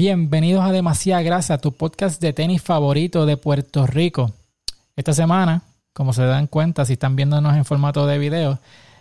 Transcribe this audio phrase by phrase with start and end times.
[0.00, 4.32] Bienvenidos a Demasiada Grasa, tu podcast de tenis favorito de Puerto Rico.
[4.96, 5.60] Esta semana,
[5.92, 8.60] como se dan cuenta, si están viéndonos en formato de video,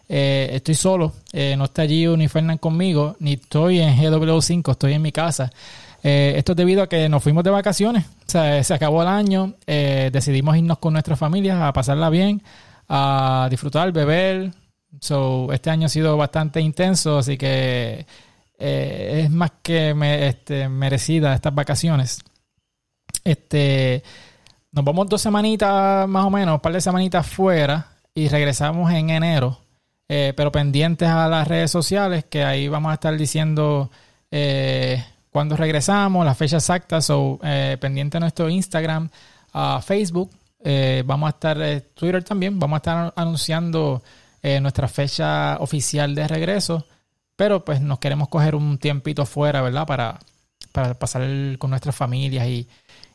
[0.09, 1.13] eh, estoy solo.
[1.31, 5.53] Eh, no está Gio ni Fernán conmigo, ni estoy en GW5, estoy en mi casa.
[6.03, 8.03] Eh, esto es debido a que nos fuimos de vacaciones.
[8.05, 12.43] O sea, se acabó el año, decidimos irnos con nuestras familias a pasarla bien,
[12.89, 14.51] a disfrutar, beber.
[14.99, 18.05] So, este año ha sido bastante intenso, así que
[18.59, 19.95] eh, es más que
[20.27, 22.19] este, merecida estas vacaciones.
[23.23, 24.03] Este,
[24.71, 29.09] nos vamos dos semanitas más o menos, un par de semanitas fuera y regresamos en
[29.09, 29.57] enero.
[30.11, 33.91] Eh, pero pendientes a las redes sociales, que ahí vamos a estar diciendo
[34.31, 39.09] eh, cuándo regresamos, la fecha exacta, so, eh, pendiente a nuestro Instagram,
[39.53, 40.31] a Facebook,
[41.05, 44.01] vamos a estar, Twitter también, vamos a estar anunciando
[44.61, 46.85] nuestra fecha oficial de regreso.
[47.39, 49.87] Pero pues nos queremos coger un tiempito fuera, ¿verdad?
[49.87, 50.19] Para,
[50.73, 51.21] para pasar
[51.57, 52.67] con nuestras familias y,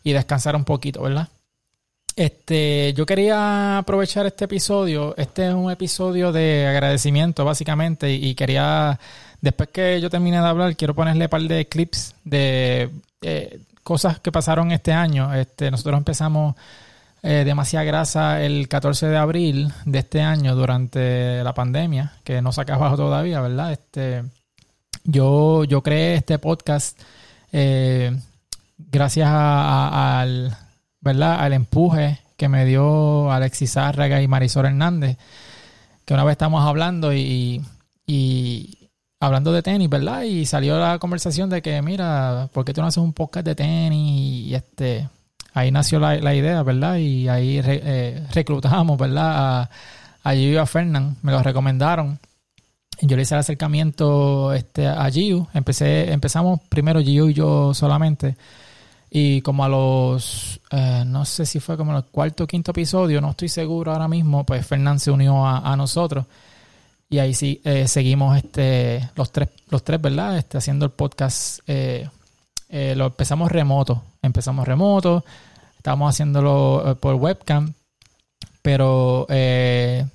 [0.03, 1.29] descansar un poquito, ¿verdad?
[2.17, 5.15] Este, yo quería aprovechar este episodio.
[5.19, 8.15] Este es un episodio de agradecimiento, básicamente.
[8.15, 8.99] Y quería,
[9.43, 12.89] después que yo termine de hablar, quiero ponerle un par de clips de
[13.21, 15.35] eh, cosas que pasaron este año.
[15.35, 16.55] Este, nosotros empezamos
[17.27, 22.53] eh, demasiada grasa el 14 de abril de este año durante la pandemia, que no
[22.53, 23.73] se ha acabado todavía, ¿verdad?
[23.73, 24.25] Este,
[25.05, 27.01] yo, yo creé este podcast
[27.51, 28.15] eh,
[28.77, 30.55] gracias al,
[31.01, 31.41] ¿verdad?
[31.41, 35.17] al empuje que me dio Alexis Zárraga y Marisol Hernández,
[36.05, 37.65] que una vez estamos hablando y,
[38.07, 40.25] y hablando de tenis, ¿verdad?
[40.25, 43.55] Y salió la conversación de que, mira, ¿por qué tú no haces un podcast de
[43.55, 44.47] tenis?
[44.47, 45.09] Y este,
[45.55, 46.97] ahí nació la, idea, ¿verdad?
[46.97, 49.61] Y ahí eh, reclutamos, ¿verdad?
[49.63, 49.71] A,
[50.25, 52.19] a Gio y a Fernán, me lo recomendaron.
[53.01, 55.49] Yo le hice el acercamiento este, a Gio.
[55.55, 58.37] Empecé, empezamos primero Gio y yo solamente.
[59.11, 63.21] Y como a los, eh, no sé si fue como el cuarto o quinto episodio,
[63.21, 66.27] no estoy seguro ahora mismo, pues Fernán se unió a, nosotros.
[67.09, 70.37] Y ahí sí eh, seguimos este, los tres, los tres, ¿verdad?
[70.37, 71.61] Este, haciendo el podcast.
[71.69, 74.03] lo empezamos remoto.
[74.25, 75.25] Empezamos remoto
[75.85, 77.75] Estábamos haciéndolo eh, por webcam,
[78.63, 80.07] pero eh,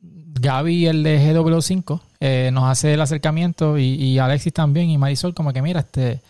[0.00, 5.52] Gaby, el de GW5, eh, nos hace el acercamiento y, Alexis también y Marisol como
[5.52, 6.22] que mira, este,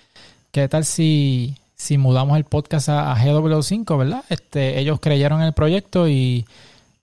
[0.50, 4.24] ¿qué tal si, si mudamos el podcast a, GW5, verdad?
[4.28, 6.44] Este, ellos creyeron en el proyecto y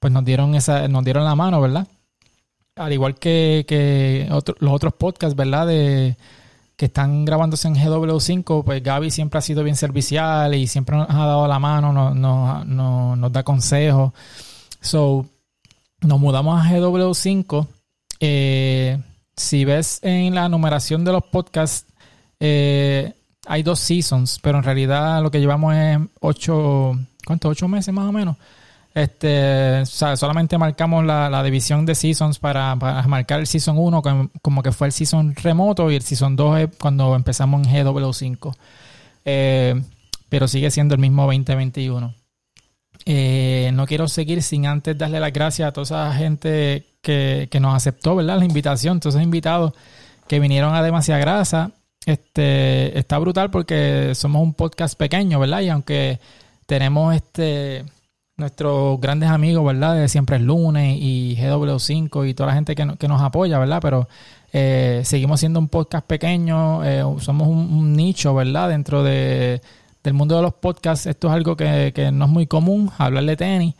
[0.01, 1.87] pues nos dieron esa, nos dieron la mano, ¿verdad?
[2.75, 5.67] Al igual que, que los otros podcasts, ¿verdad?
[5.67, 6.17] De,
[6.81, 11.07] que están grabándose en GW5, pues Gaby siempre ha sido bien servicial y siempre nos
[11.11, 14.13] ha dado la mano, nos, nos, da consejos.
[14.81, 15.27] So,
[16.01, 17.67] nos mudamos a GW5.
[18.19, 18.97] Eh,
[19.37, 21.85] si ves en la numeración de los podcasts,
[22.39, 23.13] eh,
[23.45, 27.49] hay dos seasons, pero en realidad lo que llevamos es ocho, ¿cuánto?
[27.49, 28.37] Ocho meses más o menos.
[28.93, 34.01] Este, solamente marcamos la, división de seasons para, marcar el season 1
[34.41, 38.55] como, que fue el season remoto y el season 2 es cuando empezamos en GW5.
[39.23, 39.81] Eh,
[40.29, 42.13] pero sigue siendo el mismo 2021.
[43.05, 47.75] Eh, no quiero seguir sin antes darle las gracias a toda esa gente que, nos
[47.75, 48.37] aceptó, ¿verdad?
[48.37, 49.73] La invitación, todos esos invitados
[50.27, 51.71] que vinieron a Demasiada Grasa.
[52.05, 55.61] Este, está brutal porque somos un podcast pequeño, ¿verdad?
[55.61, 56.19] Y aunque
[56.65, 57.85] tenemos este
[58.41, 59.95] nuestros grandes amigos, ¿verdad?
[59.95, 63.79] De Siempre es Lunes y GW5 y toda la gente que, nos apoya, ¿verdad?
[63.81, 64.09] Pero
[64.51, 68.67] eh, seguimos siendo un podcast pequeño, eh, somos un, nicho, ¿verdad?
[68.67, 69.61] Dentro de,
[70.03, 73.37] del mundo de los podcasts, esto es algo que, no es muy común, hablar de
[73.37, 73.75] tenis.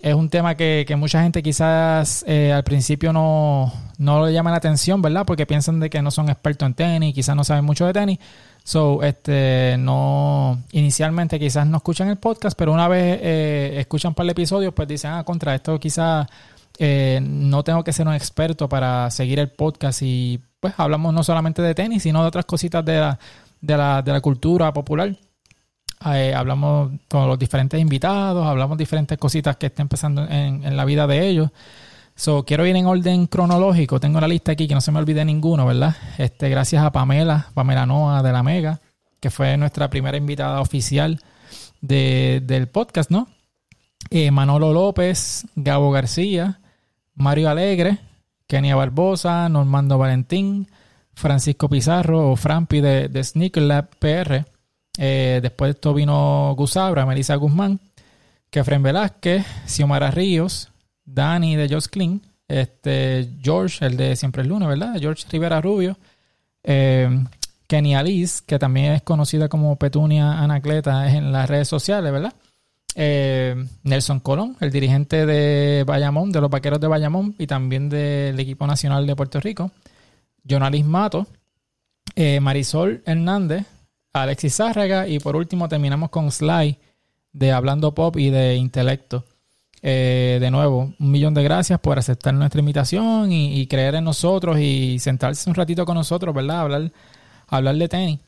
[0.00, 4.58] Es un tema que, mucha gente quizás eh, al principio no, no le llama la
[4.58, 5.24] atención, ¿verdad?
[5.26, 8.18] Porque piensan de que no son expertos en tenis, quizás no saben mucho de tenis.
[8.66, 14.16] So, este, no, inicialmente quizás no escuchan el podcast, pero una vez eh, escuchan un
[14.16, 16.26] par de episodios, pues dicen, ah, contra esto quizás
[16.76, 21.22] eh, no tengo que ser un experto para seguir el podcast y pues hablamos no
[21.22, 23.20] solamente de tenis, sino de otras cositas de la,
[23.60, 25.16] de la, de la cultura popular.
[26.04, 30.84] Eh, hablamos con los diferentes invitados, hablamos diferentes cositas que estén pasando en, en la
[30.84, 31.50] vida de ellos.
[32.18, 34.00] So, quiero ir en orden cronológico.
[34.00, 35.94] Tengo la lista aquí que no se me olvide ninguno, ¿verdad?
[36.16, 38.80] Este, gracias a Pamela, Pamela Noa de la Mega,
[39.20, 41.20] que fue nuestra primera invitada oficial
[41.82, 43.28] del podcast, ¿no?
[44.08, 46.60] Eh, Manolo López, Gabo García,
[47.14, 47.98] Mario Alegre,
[48.46, 50.68] Kenia Barbosa, Normando Valentín,
[51.12, 54.46] Francisco Pizarro o Frampi de, de Sneaker Lab PR.
[54.96, 57.78] Eh, después de esto vino Gusabra, Melissa Guzmán,
[58.48, 60.70] Kefren Velázquez, Xiomara Ríos,
[61.06, 64.96] Dani de Josh Clean, este, George, el de Siempre el Lunes, ¿verdad?
[65.00, 65.96] George Rivera Rubio,
[66.62, 67.08] eh,
[67.66, 72.34] Kenny Alice, que también es conocida como Petunia Anacleta, es en las redes sociales, ¿verdad?
[72.94, 78.38] Eh, Nelson Colón, el dirigente de Bayamón, de los vaqueros de Bayamón y también del
[78.38, 79.70] equipo nacional de Puerto Rico.
[80.44, 81.26] Jonalis Mato,
[82.14, 83.66] eh, Marisol Hernández,
[84.12, 86.78] Alexis Zárraga y por último terminamos con Sly
[87.32, 89.24] de Hablando Pop y de Intelecto.
[89.82, 94.58] Eh, de nuevo, un millón de gracias por aceptar nuestra invitación y, creer en nosotros
[94.58, 96.60] y sentarse un ratito con nosotros, ¿verdad?
[96.60, 96.92] Hablar,
[97.48, 98.20] hablar de tenis.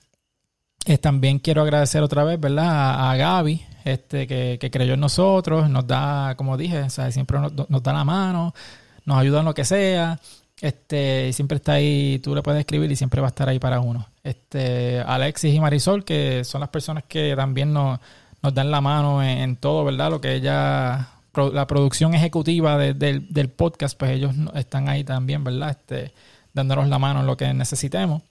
[0.87, 3.11] Eh, también quiero agradecer otra vez, ¿verdad?
[3.11, 8.05] A, Gaby, este, que, creyó en nosotros, nos da, como dije, siempre nos, da la
[8.05, 8.55] mano,
[9.05, 10.19] nos ayuda en lo que sea.
[10.61, 13.81] Este, siempre está ahí, tú le puedes escribir y siempre va a estar ahí para
[13.81, 14.07] uno.
[14.23, 18.01] Este, Alexis y Marisol, que son las personas que también nos,
[18.43, 20.11] nos dan la mano en, todo, ¿verdad?
[20.11, 21.09] Lo que ella,
[21.53, 25.71] la producción ejecutiva del podcast, pues ellos están ahí también, ¿verdad?
[25.71, 26.13] Este,
[26.53, 28.23] dándonos la mano en lo que necesitemos.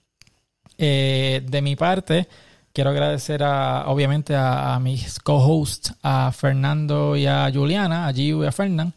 [0.77, 2.27] Eh, de mi parte,
[2.73, 8.47] quiero agradecer a, obviamente a, mis co-hosts, a Fernando y a Juliana, a Gio y
[8.47, 8.93] a Fernán.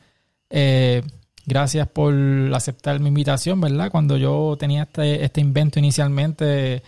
[0.51, 1.03] Eh,
[1.51, 2.15] Gracias por
[2.55, 3.91] aceptar mi invitación, ¿verdad?
[3.91, 6.85] Cuando yo tenía este, este invento inicialmente,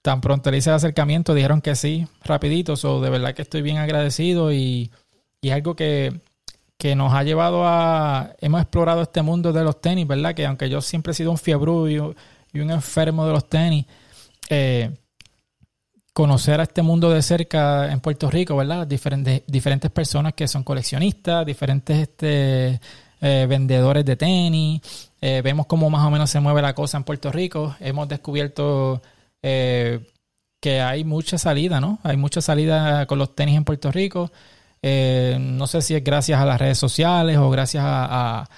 [0.00, 2.76] tan pronto le hice el acercamiento, dijeron que sí, rapidito.
[2.76, 4.90] So, de verdad que estoy bien agradecido y,
[5.42, 6.20] y algo que,
[6.96, 8.34] nos ha llevado a...
[8.40, 10.34] Hemos explorado este mundo de los tenis, ¿verdad?
[10.34, 11.98] Que aunque yo siempre he sido un fiebre y,
[12.58, 13.86] un enfermo de los tenis,
[14.48, 14.90] eh,
[16.12, 18.86] conocer a este mundo de cerca en Puerto Rico, ¿verdad?
[18.86, 22.80] Diferentes, diferentes personas que son coleccionistas, diferentes este,
[23.20, 24.82] eh, vendedores de tenis.
[25.20, 27.76] Eh, vemos cómo más o menos se mueve la cosa en Puerto Rico.
[27.80, 29.00] Hemos descubierto
[29.40, 31.98] que hay mucha salida, ¿no?
[32.02, 34.30] Hay mucha salida con los tenis en Puerto Rico.
[34.82, 38.48] No sé si es gracias a las redes sociales o gracias a,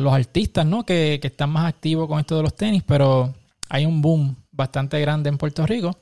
[0.00, 0.84] los artistas, ¿no?
[0.84, 3.34] Que, que, están más activos con esto de los tenis, pero
[3.70, 5.96] hay un boom bastante grande en Puerto Rico.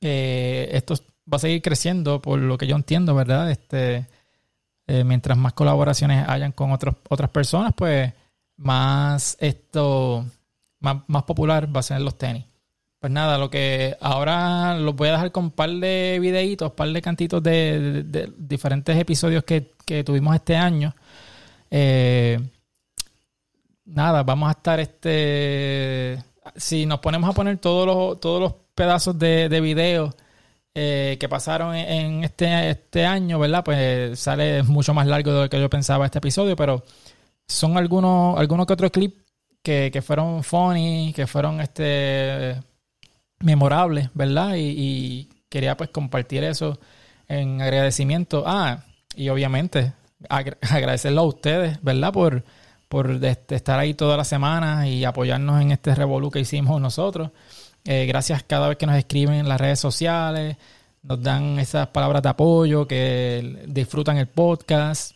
[0.00, 0.94] esto
[1.32, 3.50] va a seguir creciendo por lo que yo entiendo, ¿verdad?
[3.50, 4.06] Este,
[4.86, 8.12] eh, mientras más colaboraciones hayan con otros, otras personas, pues
[8.56, 10.26] más esto,
[10.80, 12.44] más, popular va a ser los tenis.
[13.04, 16.74] Pues nada, lo que ahora los voy a dejar con un par de videitos, un
[16.74, 20.94] par de cantitos de, diferentes episodios que, tuvimos este año.
[21.70, 22.40] Eh,
[23.84, 26.16] nada, vamos a estar este.
[26.56, 30.10] Si nos ponemos a poner todos los, todos los pedazos de, de
[30.74, 33.62] eh, que pasaron en este, este año, ¿verdad?
[33.62, 36.82] Pues sale mucho más largo de lo que yo pensaba este episodio, pero
[37.46, 39.22] son algunos, algunos que otros clips
[39.62, 42.56] que, fueron funny, que fueron este
[43.40, 44.54] memorables, ¿verdad?
[44.56, 46.80] Y, quería pues compartir eso
[47.28, 48.42] en agradecimiento.
[48.46, 48.84] Ah,
[49.14, 49.92] y obviamente
[50.28, 52.12] agradecerlo a ustedes, ¿verdad?
[52.12, 52.44] Por,
[52.88, 57.30] por estar ahí toda la semana y apoyarnos en este revolú que hicimos nosotros.
[57.84, 60.56] Eh, gracias cada vez que nos escriben en las redes sociales,
[61.02, 65.12] nos dan esas palabras de apoyo, que disfrutan el podcast.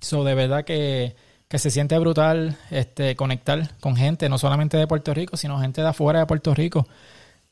[0.00, 1.14] So, de verdad que,
[1.50, 5.88] se siente brutal este, conectar con gente, no solamente de Puerto Rico, sino gente de
[5.88, 6.88] afuera de Puerto Rico.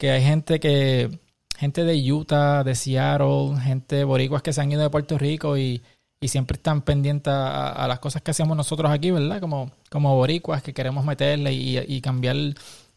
[0.00, 1.20] Que hay gente que,
[1.58, 5.82] gente de Utah, de Seattle, gente boricuas que se han ido de Puerto Rico y,
[6.22, 9.40] siempre están pendientes a, las cosas que hacemos nosotros aquí, ¿verdad?
[9.40, 12.36] Como, como boricuas que queremos meterle y, y cambiar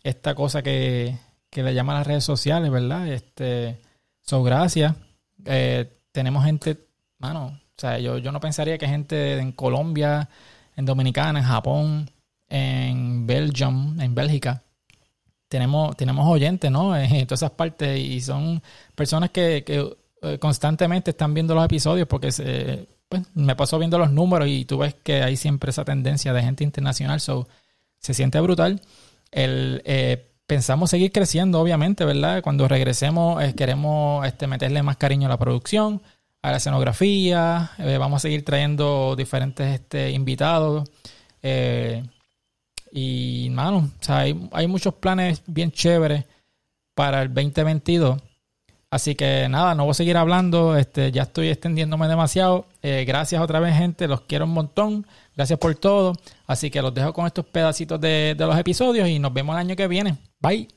[0.04, 1.18] esta cosa que,
[1.50, 3.08] que le llaman las redes sociales, ¿verdad?
[3.10, 3.80] Este,
[4.22, 4.96] so, gracias.
[5.44, 6.78] Eh, tenemos gente,
[7.20, 10.30] mano, o sea, yo, yo no pensaría que gente en Colombia,
[10.78, 12.10] en Dominicana, en Japón,
[12.48, 14.63] en Belgium, en Bélgica,
[15.54, 16.98] tenemos, tenemos oyentes, ¿no?
[16.98, 18.64] En todas esas partes y son
[18.96, 19.88] personas que, que
[20.24, 24.66] eh, constantemente están viendo los episodios porque se, pues, me pasó viendo los números y
[24.66, 27.48] tú ves que hay siempre esa tendencia de gente internacional, so,
[28.00, 28.82] se siente brutal.
[29.30, 32.42] El, eh, pensamos seguir creciendo, obviamente, ¿verdad?
[32.42, 36.02] Cuando regresemos eh, queremos este, meterle más cariño a la producción,
[36.42, 40.90] a la escenografía, vamos a seguir trayendo diferentes este, invitados.
[41.44, 42.04] Eh,
[42.96, 46.26] y, mano, o sea, hay, muchos planes bien chéveres
[46.94, 48.22] para el 2022.
[48.92, 52.68] Así que nada, no voy a seguir hablando, este, ya estoy extendiéndome demasiado.
[52.82, 55.08] gracias otra vez, gente, los quiero un montón.
[55.36, 56.14] Gracias por todo.
[56.46, 59.62] Así que los dejo con estos pedacitos de, de los episodios y nos vemos el
[59.62, 60.18] año que viene.
[60.40, 60.68] Bye.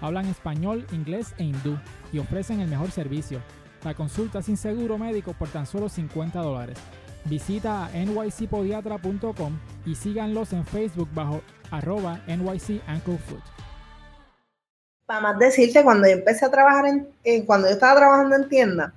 [0.00, 1.76] Hablan español, inglés e hindú
[2.12, 3.40] y ofrecen el mejor servicio
[3.84, 6.78] La consulta sin seguro médico por tan solo 50 dólares.
[7.24, 13.57] Visita nycpodiatra.com y síganlos en Facebook bajo arroba NYC Ankle Foot.
[15.08, 18.48] Para más decirte, cuando yo empecé a trabajar en, eh, cuando yo estaba trabajando en
[18.50, 18.92] tienda,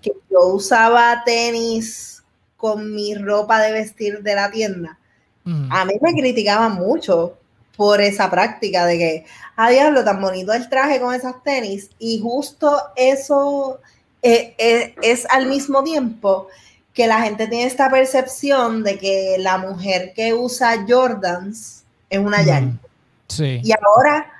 [0.00, 2.22] que yo usaba tenis
[2.56, 4.96] con mi ropa de vestir de la tienda,
[5.44, 7.36] a mí me criticaban mucho
[7.76, 12.20] por esa práctica de que, a diablo, tan bonito el traje con esas tenis, y
[12.20, 13.80] justo eso
[14.22, 16.46] eh, eh, es al mismo tiempo
[16.94, 22.42] que la gente tiene esta percepción de que la mujer que usa Jordans es una
[22.42, 22.78] yankee.
[23.26, 23.60] Sí.
[23.64, 24.30] Y ahora,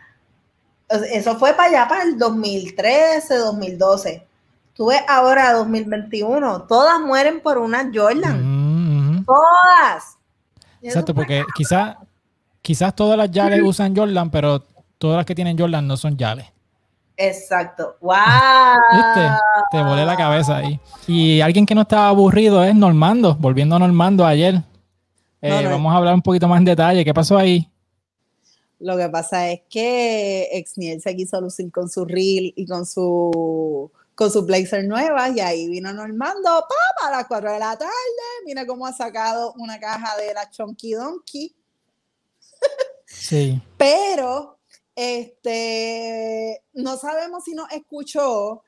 [1.13, 4.27] eso fue para allá, para el 2013, 2012.
[4.75, 9.25] Tú ves ahora 2021, todas mueren por una Jordan.
[9.27, 10.17] Todas.
[10.81, 11.97] Exacto, porque quizás
[12.63, 14.63] quizás todas las Yales usan Jordan, pero
[14.99, 16.47] todas las que tienen Jordan no son Yales.
[17.17, 17.97] Exacto.
[18.01, 18.15] ¡Wow!
[18.93, 19.29] ¿Viste?
[19.71, 20.81] Te volé la cabeza ahí.
[21.07, 24.63] Y alguien que no estaba aburrido es Normando, volviendo a Normando ayer.
[25.43, 25.71] Eh, No, no.
[25.71, 27.05] Vamos a hablar un poquito más en detalle.
[27.05, 27.69] ¿Qué pasó ahí?
[28.83, 33.91] Lo que pasa es que Exniel se quiso lucir con su reel y con su
[34.17, 37.93] con su blazer nueva y ahí vino Normando papá a las 4 de la tarde.
[38.45, 41.55] Mira cómo ha sacado una caja de la Chonky Donkey.
[43.07, 43.63] Sí.
[43.77, 44.59] Pero
[44.97, 48.65] este no sabemos si nos escuchó,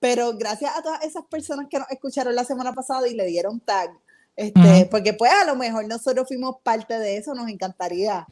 [0.00, 3.60] pero gracias a todas esas personas que nos escucharon la semana pasada y le dieron
[3.60, 3.90] tag.
[4.34, 8.26] Este, porque pues a lo mejor nosotros fuimos parte de eso, nos encantaría.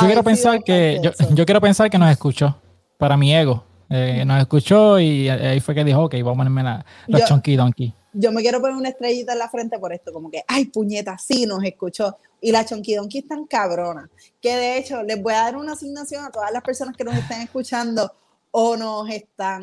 [0.00, 1.00] Yo quiero pensar que
[1.34, 2.56] yo, quiero pensar que nos escuchó.
[2.98, 3.62] Para mi ego.
[3.90, 7.26] Eh, nos escuchó y ahí fue que dijo, ok, vamos a ponerme la, la Yo-
[7.26, 7.94] Chunky Donkey.
[8.14, 11.16] yo me quiero poner una estrellita en la frente por esto, como que, ay, puñeta,
[11.18, 12.16] sí nos escuchó.
[12.40, 14.08] Y la Chonky Donkey es tan cabrona,
[14.40, 17.14] que de hecho les voy a dar una asignación a todas las personas que nos
[17.16, 18.12] estén escuchando
[18.50, 19.62] o nos están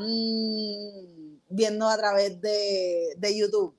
[1.50, 3.74] viendo a través de, de YouTube.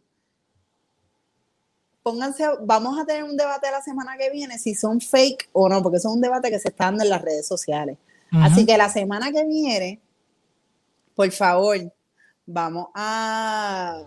[2.05, 5.83] Pónganse, vamos a tener un debate la semana que viene si son fake o no,
[5.83, 7.97] porque eso es un debate que se está dando en las redes sociales.
[8.31, 10.03] Así que la semana que viene,
[11.15, 11.79] por favor,
[12.45, 14.03] vamos a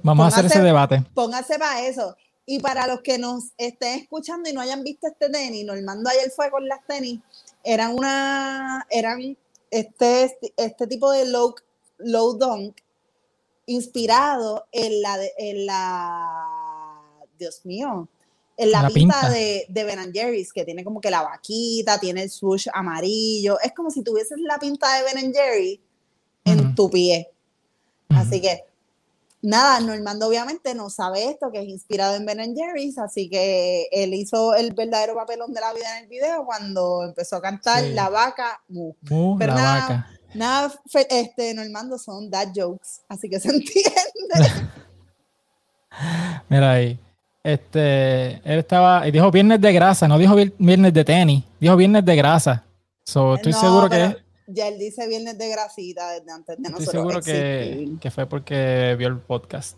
[0.00, 1.04] Vamos a hacer ese debate.
[1.12, 2.16] póngase para eso.
[2.44, 6.30] Y para los que nos estén escuchando y no hayan visto este tenis, Normando ayer
[6.30, 7.18] fue con las tenis,
[7.64, 9.36] eran una, eran
[9.72, 11.56] este, este tipo de low,
[11.98, 12.76] low dunk
[13.66, 17.02] inspirado en la, de- en la,
[17.38, 18.08] Dios mío,
[18.56, 22.22] en la, La pinta, de, de Ben Jerry's, que tiene como que la vaquita, tiene
[22.22, 25.80] el swoosh amarillo, es como si tuvieses la pinta de Ben Jerry
[26.44, 27.30] en tu pie.
[28.08, 28.64] Así que,
[29.42, 34.14] nada, Normando obviamente no sabe esto, que es inspirado en Ben Jerry's, así que él
[34.14, 37.92] hizo el verdadero papelón de la vida en el video cuando empezó a cantar Sí.
[37.92, 38.94] La vaca mu.
[39.38, 40.10] Pero la nada, vaca.
[40.36, 40.72] Nada,
[41.10, 43.92] este, Normando son dad jokes, así que se entiende.
[46.48, 46.98] Mira ahí.
[47.42, 51.76] Este, él estaba, y dijo viernes de grasa, no dijo vier- viernes de tenis, dijo
[51.76, 52.64] viernes de grasa.
[53.04, 54.16] So, estoy No, seguro que
[54.48, 58.26] Ya él dice viernes de grasita desde antes de estoy nosotros seguro que, que fue
[58.26, 59.76] porque vio el podcast.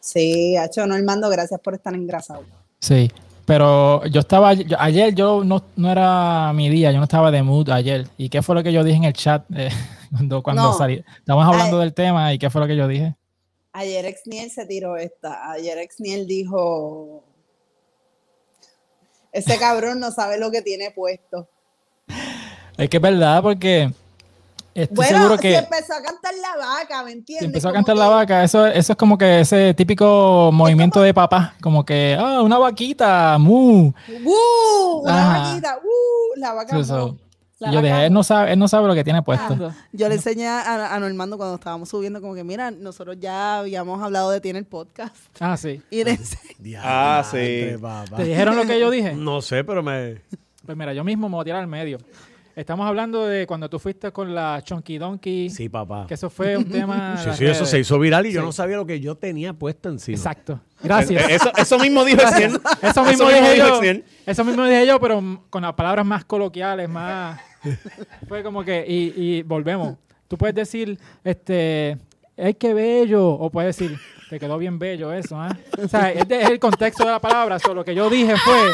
[0.00, 2.44] Sí, hecho Normando, gracias por estar engrasado.
[2.80, 3.10] Sí.
[3.48, 7.42] Pero yo estaba, yo- ayer yo no, no era mi día, yo no estaba de
[7.42, 8.06] mood ayer.
[8.18, 9.70] ¿Y qué fue lo que yo dije en el chat eh,
[10.12, 10.72] cuando, cuando No.
[10.74, 11.02] salí?
[11.18, 13.16] Estamos hablando del tema y qué fue lo que yo dije.
[13.72, 15.50] Ayer Exniel se tiró esta.
[15.50, 17.24] Ayer Exniel dijo:
[19.32, 21.48] Ese cabrón no sabe lo que tiene puesto.
[22.76, 23.90] Es que es verdad, porque
[24.82, 27.46] estoy Bueno, seguro si que empezó a cantar la vaca, ¿me si entiendes?
[27.46, 31.12] empezó a cantar que- la vaca, eso, eso es como que ese típico movimiento de
[31.14, 33.92] papá, como que, ah, una vaquita, mu.
[34.24, 35.00] ¡Uh!
[35.02, 35.48] Una Ajá.
[35.50, 36.40] vaquita, ¡uh!
[36.40, 36.84] La vaca.
[36.84, 37.16] So.
[37.60, 39.72] La yo dije, él no sabe, él no sabe lo que tiene puesto.
[39.92, 44.00] Yo le enseñé a, a Normando cuando estábamos subiendo, como que, mira, nosotros ya habíamos
[44.00, 45.16] hablado de ti en el podcast.
[45.40, 45.82] Ah, sí.
[45.90, 47.76] Y le enseñé- Ah, sí.
[48.16, 49.12] ¿Te dijeron lo que yo dije?
[49.16, 50.22] No sé, pero me.
[50.64, 51.98] Pues mira, yo mismo me voy a tirar al medio.
[52.58, 56.06] Estamos hablando de cuando tú fuiste con la Chonky Donkey, Sí, papá.
[56.08, 57.16] que eso fue un tema.
[57.22, 59.88] Sí, sí, eso se hizo viral y yo no sabía lo que yo tenía puesto
[59.88, 60.16] encima.
[60.16, 60.60] Exacto.
[60.82, 61.22] Gracias.
[61.30, 62.58] Eh, Eso, eso mismo dijo Etienne.
[62.82, 63.92] Eso mismo Eso mismo dije dijo yo.
[64.26, 67.40] Eso mismo dije yo, pero con las palabras más coloquiales, más.
[68.28, 68.84] Fue como que.
[68.88, 69.96] Y, y volvemos.
[70.26, 71.96] Tú puedes decir, este.
[72.36, 73.28] ¡Ay, qué bello!
[73.30, 73.96] O puedes decir,
[74.30, 75.56] te quedó bien bello eso, ¿ah?
[75.82, 77.58] O sea, es, de- es el contexto de la palabra.
[77.60, 78.72] So, lo que yo dije fue.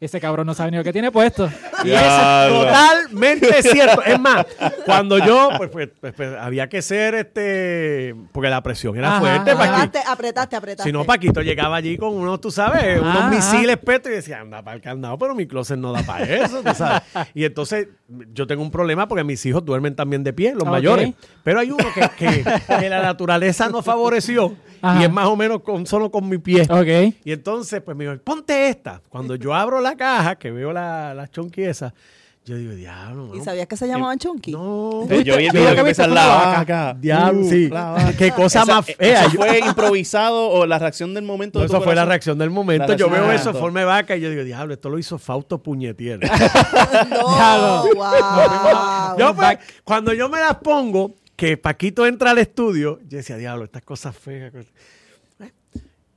[0.00, 1.50] Ese cabrón no sabe ni lo que tiene puesto.
[1.84, 4.02] Y eso es totalmente cierto.
[4.04, 4.46] Es más,
[4.84, 9.20] cuando yo, pues, pues, pues, pues, había que ser este, porque la presión era Ajá,
[9.20, 9.50] fuerte.
[9.50, 9.62] ajá.
[9.64, 10.88] Apretaste, apretaste, apretaste.
[10.88, 13.28] Si no, Paquito llegaba allí con unos, tú sabes, unos Ajá.
[13.30, 16.62] misiles petos y decía, anda para el candado, pero mi closet no da para eso,
[16.62, 17.02] tú sabes.
[17.34, 17.88] Y entonces
[18.32, 21.12] yo tengo un problema porque mis hijos duermen también de pie, los mayores.
[21.42, 22.44] Pero hay uno que, que-
[22.78, 25.00] que la naturaleza no favoreció Ajá.
[25.00, 26.62] y es más o menos con, solo con mi pie.
[26.70, 27.14] Ok.
[27.24, 29.00] Y entonces, pues me dijo, ponte esta.
[29.08, 31.92] Cuando yo abro la caja, que veo la, la chonqui esa,
[32.44, 33.26] yo digo, diablo.
[33.26, 34.52] ¿Y mano, sabías que se llamaban chunky?
[34.52, 35.02] No.
[35.10, 36.96] Eh, Yo vi el video que la fue una vaca.
[36.98, 37.68] Diablo, Uh, sí.
[37.68, 38.12] la vaca.
[38.16, 39.24] Qué cosa Esa- más fea.
[39.26, 41.58] ¿Eso fue improvisado o la reacción del momento?
[41.58, 42.86] No, de eso fue la reacción del momento.
[42.88, 45.62] La yo veo eso, forma de vaca, y yo digo, diablo, esto lo hizo Fausto
[45.62, 46.20] Puñetier.
[47.00, 47.84] Diablo.
[47.84, 49.18] No, wow.
[49.18, 53.64] yo, pues, cuando yo me las pongo, que Paquito entra al estudio, yo decía, diablo,
[53.64, 54.52] estas cosas feas.
[54.52, 54.72] cosas-".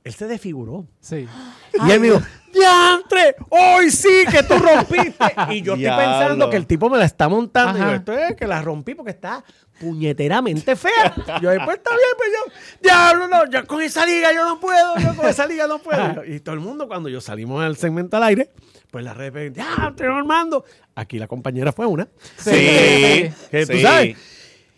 [0.04, 0.86] Él se desfiguró.
[1.00, 1.28] Sí.
[1.74, 2.20] Y él me dijo,
[2.52, 3.36] ¡Diantre!
[3.48, 5.24] ¡Hoy sí que tú rompiste!
[5.50, 6.04] Y yo estoy Diablo.
[6.04, 7.78] pensando que el tipo me la está montando.
[7.78, 7.90] Y Ajá.
[7.90, 9.42] yo, esto es que la rompí porque está
[9.80, 11.14] puñeteramente fea.
[11.40, 14.96] Yo, pues está bien, pues yo, diablo, no, yo con esa liga yo no puedo,
[14.98, 16.24] yo con esa liga no puedo.
[16.24, 18.50] Y todo el mundo, cuando yo salimos al segmento al aire,
[18.90, 20.64] pues la red, ¡Diantre, Normando!
[20.94, 22.08] Aquí la compañera fue una.
[22.36, 22.50] Sí.
[23.50, 23.82] Que tú sí.
[23.82, 24.16] sabes.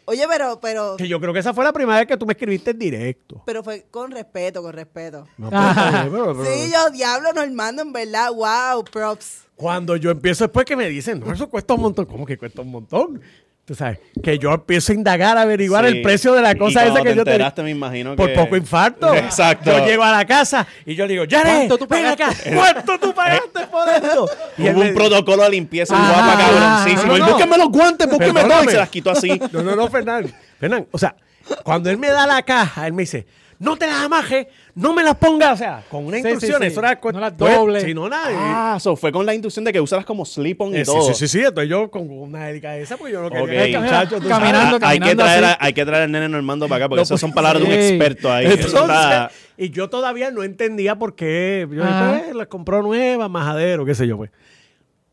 [0.06, 2.32] Oye, pero, pero, Que yo creo que esa fue la primera vez que tú me
[2.34, 3.42] escribiste en directo.
[3.46, 5.26] pero fue con respeto, con respeto.
[5.38, 5.62] No, pero
[6.11, 9.42] pero- pero- Sí, yo, diablo, Normando, en verdad, wow, props.
[9.56, 12.06] Cuando yo empiezo después que me dicen, no, eso cuesta un montón.
[12.06, 13.20] ¿Cómo que cuesta un montón?
[13.66, 15.97] Tú sabes, que yo empiezo a indagar, a averiguar Sí.
[15.97, 18.14] el precio de la Y cosa cuando esa que te yo te enteraste, me imagino
[18.14, 19.14] Por que- poco infarto.
[19.14, 19.71] Exacto.
[19.78, 22.99] Yo llego a la casa y yo le digo, Jared, ¿Cuánto tú ven acá, ¿cuánto
[22.99, 24.28] tú pagaste por esto?
[24.59, 26.38] Y Hubo me- un protocolo de limpieza Ah, guapa,
[26.85, 27.12] cabroncísimo.
[27.12, 27.26] no, Y no.
[27.30, 28.64] búsqueme los guantes, búsqueme todo.
[28.64, 29.40] Y se las quitó así.
[29.52, 30.30] No, no, no, Fernán.
[30.61, 31.16] Fernán, o sea,
[31.62, 33.26] cuando él me da la caja, él me dice,
[33.58, 36.61] no te las amajes, no me las pongas, o sea, con una Sí, sí, instrucción,
[36.62, 36.68] sí.
[36.68, 37.94] eso era No las pues, dobles.
[37.94, 38.28] No, nada.
[38.75, 41.02] Ah, so fue con la inducción de que usarlas como slip-on y Eh, sí, todo.
[41.08, 43.84] sí, sí, sí, entonces yo con una delicadeza esa, porque yo no quería Ok.
[44.28, 45.56] Caminando, Ah, hay, que caminando traer, así.
[45.61, 47.62] a- hay que traer al nene Normando para acá, porque No, esas son pues, palabras
[47.62, 47.88] de un sí.
[47.88, 48.46] experto ahí.
[48.46, 48.81] Eso está-
[49.24, 51.66] Entonces, y yo todavía no entendía por qué.
[51.70, 52.12] Yo Ajá.
[52.12, 54.31] dije, pues, las compró nuevas, majadero, qué sé yo, pues.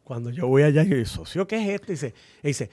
[0.04, 1.92] Cuando yo voy allá, yo digo, socio, ¿qué es esto?
[1.92, 2.14] Y dice,
[2.44, 2.70] y dice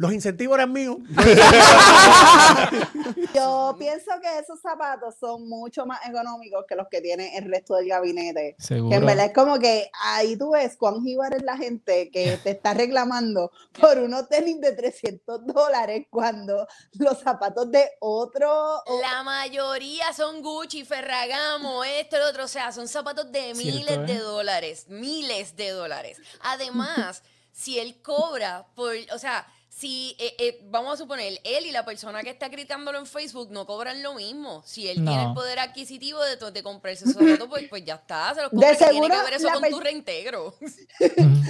[0.00, 0.96] los incentivos eran míos.
[3.34, 7.74] Yo pienso que esos zapatos son mucho más económicos que los que tiene el resto
[7.74, 8.54] del gabinete.
[8.56, 8.96] Que Seguro.
[8.96, 12.52] en verdad es como que ahí tú ves cuán jíbar es la gente que te
[12.52, 18.82] está reclamando por unos tenis de 300 dólares cuando los zapatos de otro...
[19.02, 22.44] La mayoría son Gucci, Ferragamo, esto, el otro.
[22.44, 24.14] O sea, son zapatos de Cierto, miles ¿eh?
[24.14, 24.86] de dólares.
[24.88, 26.16] Miles de dólares.
[26.40, 28.94] Además, si él cobra por.
[29.12, 29.46] O sea.
[29.80, 33.48] Si, eh, eh, vamos a suponer, él y la persona que está criticándolo en Facebook
[33.50, 34.62] no cobran lo mismo.
[34.66, 37.94] Si él tiene el poder adquisitivo de, to- de comprarse esos zapatos, pues, pues ya
[37.94, 38.76] está, se los De compra.
[38.76, 40.54] Tiene seguro que ver eso la con tu reintegro.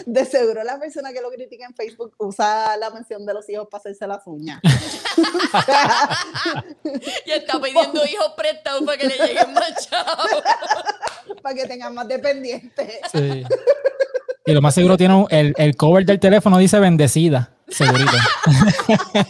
[0.07, 3.67] De seguro la persona que lo critica en Facebook usa la mención de los hijos
[3.69, 4.61] para hacerse las uñas.
[7.27, 10.27] y está pidiendo hijos prestados para que le lleguen más chavos.
[11.43, 13.01] para que tengan más dependientes.
[13.13, 13.43] Sí.
[14.47, 17.55] Y lo más seguro tiene un- el, el cover del teléfono dice bendecida.
[17.71, 18.13] Segurito.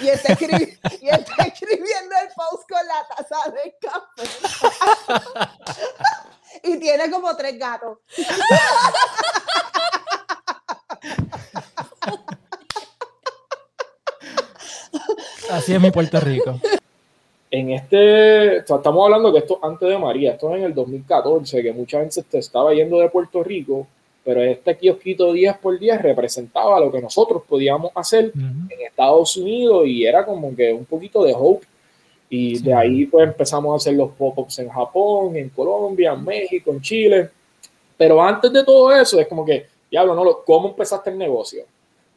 [0.00, 5.48] Y está, escribi- y está escribiendo el post con la taza de café.
[6.64, 7.98] y tiene como tres gatos.
[15.50, 16.58] Así es mi Puerto Rico.
[17.50, 21.72] en este, estamos hablando que esto antes de María, esto es en el 2014, que
[21.72, 23.86] mucha gente se estaba yendo de Puerto Rico,
[24.24, 28.42] pero este kiosquito 10 por 10 representaba lo que nosotros podíamos hacer Ujú.
[28.70, 31.66] en Estados Unidos y era como que un poquito de hope.
[32.30, 32.64] Y Sí.
[32.64, 36.80] de ahí pues empezamos a hacer los pop-ups en Japón, en Colombia, en México, en
[36.80, 37.28] Chile.
[37.96, 41.64] Pero antes de todo eso es como que, diablo, no, ¿cómo empezaste el negocio?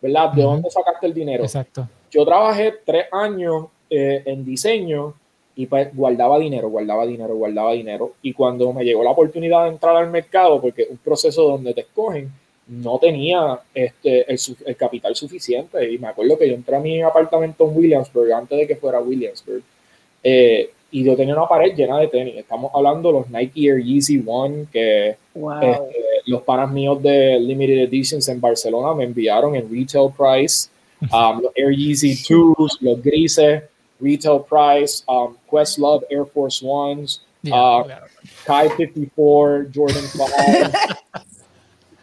[0.01, 0.31] ¿Verdad?
[0.31, 0.51] ¿De Ujú.
[0.53, 1.43] dónde sacaste el dinero?
[1.43, 1.87] Exacto.
[2.09, 5.13] yo trabajé tres años eh, en diseño
[5.57, 8.13] y pues guardaba dinero, guardaba dinero, guardaba dinero.
[8.21, 11.73] Y cuando me llegó la oportunidad de entrar al mercado, porque es un proceso donde
[11.73, 12.31] te escogen,
[12.67, 15.91] no tenía este, el, el capital suficiente.
[15.91, 18.99] Y me acuerdo que yo entré a mi apartamento en Williamsburg, antes de que fuera
[18.99, 19.63] Williamsburg,
[20.23, 22.35] eh, y yo tenía una pared llena de tenis.
[22.37, 25.53] Estamos hablando de los Nike Air Yeezy One, que Wow.
[25.61, 25.95] este,
[26.27, 30.69] los panas míos de Limited Editions en Barcelona me enviaron en retail price.
[31.13, 33.61] Um, los Air Yeezy 2s, los grises,
[33.99, 38.05] retail price, um, Questlove Air Force Ones, Ya, Ah, claro.
[38.45, 40.25] Kai 54, Jordan 5.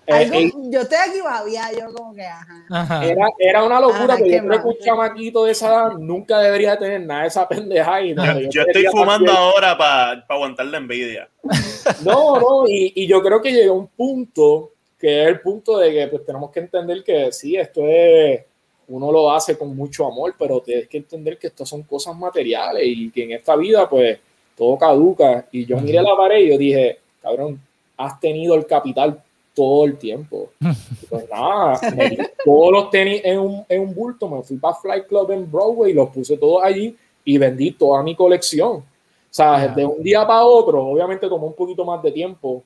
[0.06, 2.64] Algo- eh, yo estoy aquí babia, yo como que, ajá.
[2.70, 3.04] Ajá.
[3.06, 6.38] era, era una locura Ajá, que yo creo que un chamaquito de esa edad nunca
[6.40, 8.02] debería tener nada de esa pendeja.
[8.02, 11.28] Y donde Yo, yo estoy fumando ahora para aguantar la envidia.
[12.02, 15.92] No, no, y, y yo creo que llegó un punto que es el punto de
[15.92, 18.40] que pues, tenemos que entender que sí, esto es,
[18.88, 22.84] uno lo hace con mucho amor, pero tienes que entender que esto son cosas materiales
[22.86, 24.18] y que en esta vida pues
[24.56, 25.46] todo caduca.
[25.52, 27.60] Y yo miré la pared y yo dije, cabrón,
[27.96, 29.22] has tenido el capital
[29.54, 30.50] todo el tiempo.
[30.60, 30.66] Y
[31.08, 35.06] pues nada, me todos los tenis en un, en un bulto, me fui para Flight
[35.06, 38.76] Club en Broadway, los puse todos allí y vendí toda mi colección.
[38.76, 38.84] O
[39.36, 42.48] sea, de un día para otro, obviamente tomó un poquito más de tiempo.
[42.48, 42.62] O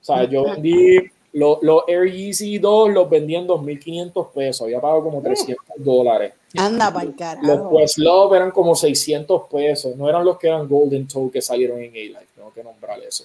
[0.00, 0.98] sea, yo vendí
[1.34, 6.32] los, los Air Yeezy 2, los vendí en 2.500 pesos, había pagado como 300 dólares.
[6.56, 7.76] Anda para el Los carajo.
[7.76, 11.80] Quest Love eran como 600 pesos, no eran los que eran Golden Toe que salieron
[11.80, 13.24] en A-Life, tengo que nombrar eso.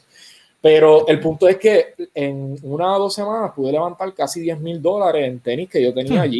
[0.60, 4.82] Pero el punto es que en una o dos semanas pude levantar casi 10 mil
[4.82, 6.40] dólares en tenis que yo tenía allí.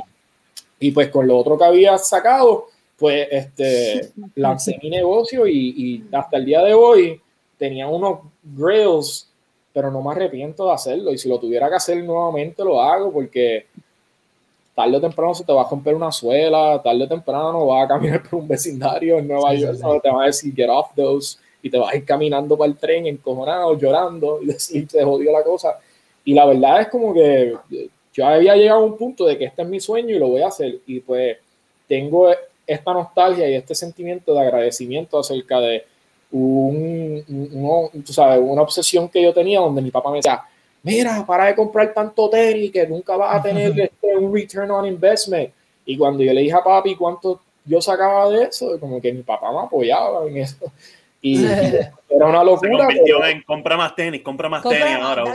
[0.80, 2.66] Y pues con lo otro que había sacado,
[2.98, 7.22] pues este, lancé mi negocio y, y hasta el día de hoy
[7.60, 9.29] tenía unos grails,
[9.74, 11.12] pero no me arrepiento de hacerlo.
[11.12, 13.66] Y si lo tuviera que hacer nuevamente, lo hago porque
[14.76, 17.88] tarde o temprano se te va a romper una suela, tarde o temprano vas a
[17.88, 20.00] caminar por un vecindario en Nueva Sí, York, sí.
[20.02, 22.78] te van a decir get off those y te vas a ir caminando para el
[22.78, 25.78] tren encojonado, llorando y decir te jodió la cosa.
[26.24, 27.56] Y la verdad es como que
[28.14, 30.42] yo había llegado a un punto de que este es mi sueño y lo voy
[30.42, 30.80] a hacer.
[30.88, 31.38] Y pues
[31.88, 32.30] tengo
[32.66, 35.84] esta nostalgia y este sentimiento de agradecimiento acerca de
[36.32, 40.42] un, un- uno- tú sabes, una obsesión que yo tenía donde mi papá me decía,
[40.84, 44.86] mira, para de comprar tanto tenis que nunca vas a tener este, un return on
[44.86, 45.50] investment.
[45.86, 49.24] Y cuando yo le dije a papi cuánto yo sacaba de eso, como que mi
[49.24, 50.72] papá me apoyaba en eso.
[51.22, 51.44] Y
[52.10, 52.86] era una Se locura.
[52.86, 55.34] convirtió pero- en compra más tenis, compra más Compra tenis más, ahora.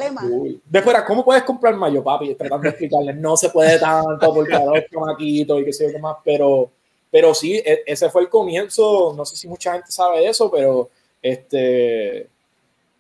[0.65, 1.93] Después, era, ¿cómo puedes comprar más?
[1.93, 5.73] Yo, papi, tratando de explicarle, no se puede tanto porque ahora es chamaquito y qué
[5.73, 6.71] sé yo qué más, pero,
[7.15, 10.51] pero sí, e- ese fue el comienzo, no sé si mucha gente sabe de eso,
[10.51, 10.91] pero
[11.23, 12.27] este, eh,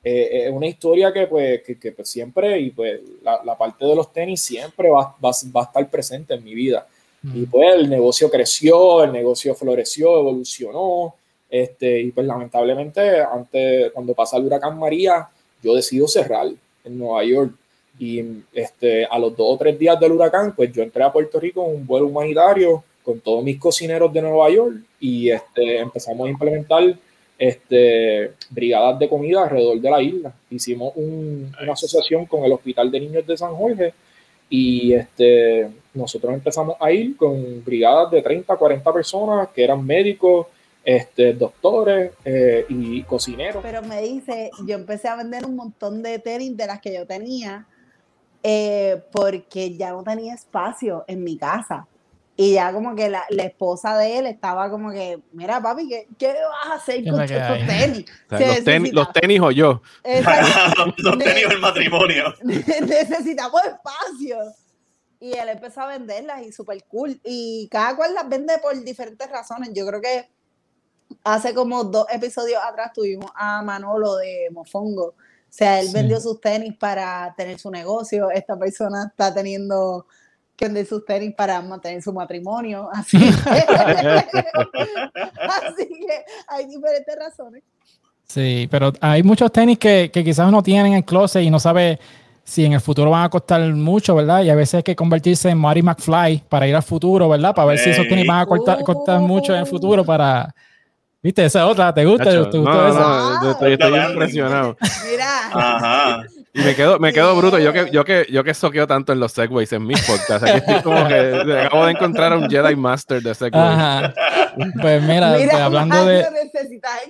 [0.04, 3.96] es una historia que pues, que, que, pues, siempre, y pues la, la parte de
[3.96, 6.86] los tenis siempre va, va, va a estar presente en mi vida.
[7.24, 11.16] Y pues el negocio creció, el negocio floreció, evolucionó.
[11.50, 15.28] Este, y pues lamentablemente, antes, cuando pasa el huracán María,
[15.60, 16.46] yo decido cerrar
[16.84, 17.52] en Nueva York.
[17.98, 18.22] Y
[18.52, 21.64] este, a los dos o tres días del huracán, pues yo entré a Puerto Rico
[21.64, 26.30] en un vuelo humanitario con todos mis cocineros de Nueva York y este, empezamos a
[26.30, 26.96] implementar
[27.38, 30.32] este, brigadas de comida alrededor de la isla.
[30.50, 33.92] Hicimos un- una asociación con el Hospital de Niños de San Jorge
[34.48, 40.46] y este, nosotros empezamos a ir con brigadas de 30, 40 personas que eran médicos,
[40.84, 43.62] este, doctores eh, y cocineros.
[43.62, 47.06] Pero me dice, yo empecé a vender un montón de tenis de las que yo
[47.06, 47.66] tenía
[48.42, 51.86] eh, porque ya no tenía espacio en mi casa.
[52.36, 56.08] Y ya como que la, la esposa de él estaba como que, mira papi, ¿qué,
[56.18, 58.04] qué vas a hacer ¿Qué con estos tenis?
[58.30, 59.82] O sea, los, tenis, necesita- los tenis o yo.
[60.98, 62.34] Los tenis el matrimonio.
[62.42, 64.38] necesitamos espacio.
[65.20, 67.20] Y él empezó a venderlas y súper cool.
[67.24, 69.70] Y cada cual las vende por diferentes razones.
[69.72, 70.28] Yo creo que
[71.22, 75.04] hace como dos episodios atrás tuvimos a Manolo de Mofongo.
[75.14, 75.14] O
[75.56, 75.92] sea, él Sí.
[75.94, 78.28] vendió sus tenis para tener su negocio.
[78.30, 80.06] Esta persona está teniendo
[80.56, 82.88] que vender sus tenis para mantener su matrimonio.
[82.94, 83.24] Así que,
[85.48, 87.62] así que hay diferentes razones.
[88.26, 91.60] Sí, pero hay muchos tenis que, que quizás uno tiene en el closet y no
[91.60, 91.98] sabe
[92.42, 94.42] si en el futuro van a costar mucho, ¿verdad?
[94.42, 97.54] Y a veces hay que convertirse en Marty McFly para ir al futuro, ¿verdad?
[97.54, 100.54] Para ver si esos tenis van a cortar- costar mucho en el futuro para...
[101.22, 101.44] ¿Viste?
[101.46, 102.24] Esa es otra, ¿te gusta?
[102.24, 102.98] ¿Te no, gustó no, eso?
[103.00, 104.10] no, yo estoy, estoy Wow.
[104.10, 104.76] impresionado.
[105.10, 106.22] Mira, Ajá.
[106.54, 107.58] Y me quedo, me quedo bruto.
[107.58, 110.48] Yo que, yo que, yo que soqueo tanto en los segways en mis podcasts.
[110.48, 113.64] Aquí estoy como que acabo de encontrar a un Jedi Master de segways.
[113.64, 114.14] Ajá.
[114.80, 116.24] Pues mira, pues, mira, hablando de...
[116.30, 117.00] Necesitas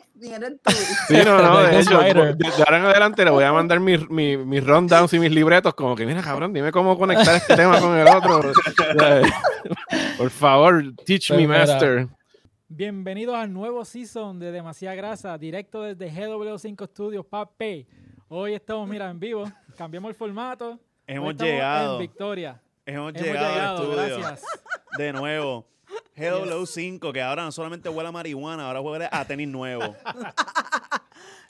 [1.08, 3.78] Sí, no, no, De de hecho, de, de ahora en adelante le voy a mandar
[3.80, 7.54] mis mi, mis rundowns y mis libretos, como que, mira, cabrón, dime cómo conectar este
[7.54, 8.40] tema con el otro.
[10.16, 11.58] Por favor, teach Pues me, mira.
[11.66, 12.08] master.
[12.68, 17.86] Bienvenidos al nuevo season de Demasiada Grasa, directo desde GW5 Studios, papi.
[18.28, 19.50] Hoy estamos, mira, en vivo.
[19.76, 20.78] Cambiamos el formato.
[21.06, 21.94] Hemos llegado.
[21.94, 22.60] En Victoria.
[22.86, 24.18] Hemos, Hemos llegado, llegado, al estudio.
[24.18, 24.42] gracias.
[24.98, 25.66] De nuevo.
[26.16, 29.94] GW5, que ahora no solamente huele a marihuana, ahora huele a tenis nuevo.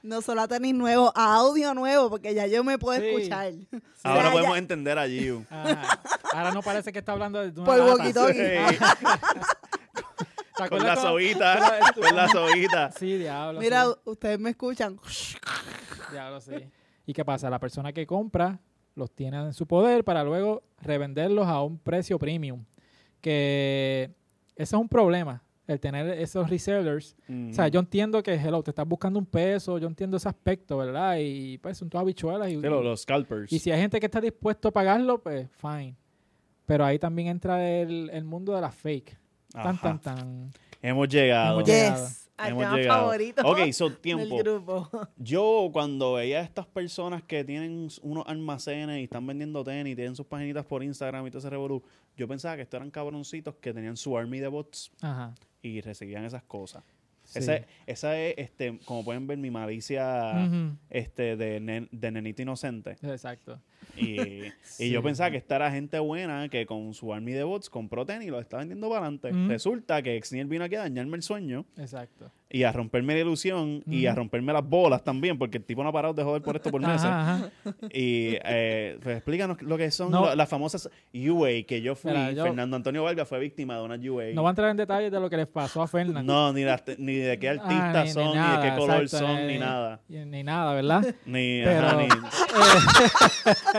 [0.03, 3.07] No solo a tenis nuevo, a audio nuevo, porque ya yo me puedo Sí.
[3.07, 3.55] escuchar.
[4.03, 5.47] Ahora ya- podemos entender a Giu.
[6.35, 8.79] Ahora no parece que está hablando de una Por walkie-talkie.
[10.57, 11.59] ¿Te Con acuerdas la cuando- soguita,
[11.95, 12.91] cuando- con la soguita.
[12.93, 13.61] Sí, diablo.
[13.61, 13.93] Mira, sí.
[14.05, 14.99] ustedes me escuchan.
[16.13, 16.53] Diablo, sí.
[17.07, 17.51] ¿Y qué pasa?
[17.51, 18.61] La persona que compra
[18.95, 22.65] los tiene en su poder para luego revenderlos a un precio premium.
[23.21, 24.11] Que
[24.55, 27.17] ese es un problema, el tener esos resellers.
[27.51, 30.77] O sea, yo entiendo que, hello, te estás buscando un peso, yo entiendo ese aspecto,
[30.79, 31.17] ¿verdad?
[31.21, 32.49] Y pues son todas habichuelas.
[32.51, 33.53] Y, Sí, los, los scalpers.
[33.53, 35.97] y si hay gente que está dispuesto a pagarlo, pues fine.
[36.67, 39.19] Pero ahí también entra el, el mundo de la fake.
[39.55, 39.81] Tan, Ajá.
[39.81, 40.51] tan, tan.
[40.83, 41.61] Hemos llegado.
[41.61, 42.05] Hemos llegado.
[42.07, 42.21] Yes.
[42.37, 43.01] Hemos tema llegado.
[43.03, 44.37] favorito Ok, so del tiempo.
[44.39, 44.91] grupo.
[45.17, 50.17] Yo cuando veía a estas personas que tienen unos almacenes y están vendiendo tenis, tienen
[50.17, 51.83] sus paginitas por Instagram y todo ese revolú,
[52.17, 55.33] yo pensaba que estos eran cabroncitos que tenían su army de bots Ajá.
[55.63, 56.83] y recibían esas cosas.
[57.23, 57.39] Sí.
[57.39, 60.47] Ese- esa es, este, como pueden ver, mi malicia
[60.91, 62.97] este, de, nen- de nenito inocente.
[63.01, 63.61] Exacto.
[63.97, 64.43] Y,
[64.79, 68.05] y yo pensaba que esta era gente buena que con su army de bots compró
[68.07, 69.29] tenis y lo está vendiendo para adelante.
[69.31, 69.49] Ujú.
[69.49, 72.31] Resulta que Exniel vino aquí a dañarme el sueño Exacto.
[72.51, 74.19] y a romperme la ilusión y a Ujú.
[74.21, 76.81] romperme las bolas también, porque el tipo no ha parado de joder por esto por
[76.81, 77.05] meses.
[77.05, 77.51] Ajá, ajá.
[77.93, 80.27] Y eh, pues explícanos lo que son No.
[80.27, 82.11] lo- las famosas UA que yo fui.
[82.11, 84.33] Mira, yo- Fernando Antonio Vargas fue víctima de una UA.
[84.35, 86.25] No voy a entrar en detalles de lo que les pasó a Fernández.
[86.25, 88.77] No, ni, las ni de qué artistas Ah, ni- ni son, ni, nada, de qué
[88.77, 90.01] color exacto, son, eh, ni nada.
[90.09, 91.15] Ni, nada, ¿verdad?
[91.27, 92.09] Ni, Pero- ajá, ni-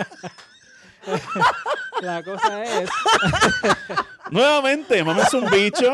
[2.01, 2.89] La cosa es,
[4.31, 5.91] Nuevamente, mamá es un bicho.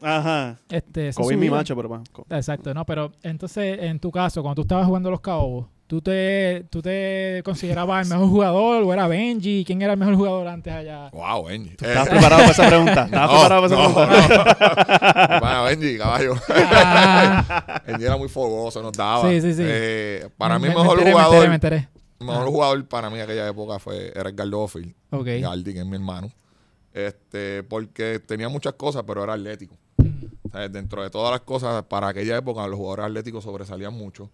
[0.00, 0.56] Ajá.
[0.70, 4.42] este, se Kobe es mi macho, pero co- Exacto, no, pero entonces, en tu caso,
[4.42, 8.92] cuando tú estabas jugando los cabos, ¿tú te, ¿tú te considerabas el mejor jugador o
[8.92, 9.64] era Benji?
[9.66, 11.10] ¿Quién era el mejor jugador antes allá?
[11.10, 11.70] Wow, Benji.
[11.80, 13.04] ¿Estabas Eh, preparado para esa pregunta?
[13.04, 15.38] ¿Estabas preparado para esa pregunta?
[15.40, 16.34] Bueno, Benji, caballo.
[16.48, 19.28] Ah, Benji era muy fogoso, nos daba.
[19.28, 19.62] Sí, sí, sí.
[19.64, 21.48] Eh, para me- mí, me mejor enteré, jugador.
[21.48, 21.97] Me enteré, me enteré.
[22.20, 24.94] El mejor jugador para mí en aquella época fue era Edgar Duffield.
[25.10, 25.26] Ok.
[25.40, 26.30] Galdi, que es mi hermano.
[26.92, 29.76] Este, porque tenía muchas cosas, pero era atlético.
[29.98, 33.94] Mm, O sea, dentro de todas las cosas, para aquella época los jugadores atléticos sobresalían
[33.94, 34.30] mucho.